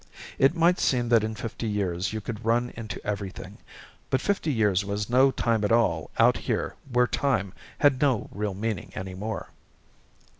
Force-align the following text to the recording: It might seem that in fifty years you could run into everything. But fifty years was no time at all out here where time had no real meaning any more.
It 0.39 0.55
might 0.55 0.79
seem 0.79 1.09
that 1.09 1.23
in 1.23 1.35
fifty 1.35 1.67
years 1.67 2.11
you 2.11 2.21
could 2.21 2.43
run 2.43 2.71
into 2.75 2.99
everything. 3.05 3.59
But 4.09 4.19
fifty 4.19 4.51
years 4.51 4.83
was 4.83 5.11
no 5.11 5.29
time 5.29 5.63
at 5.63 5.71
all 5.71 6.09
out 6.17 6.37
here 6.37 6.73
where 6.91 7.05
time 7.05 7.53
had 7.77 8.01
no 8.01 8.27
real 8.31 8.55
meaning 8.55 8.91
any 8.95 9.13
more. 9.13 9.49